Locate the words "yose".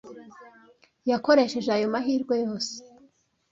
2.43-2.73